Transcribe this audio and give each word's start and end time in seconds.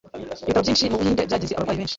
Ibitaro 0.43 0.63
byinshi 0.65 0.91
mu 0.91 0.99
Buhinde 0.99 1.27
byagize 1.29 1.53
abarwayi 1.53 1.77
benshi 1.79 1.89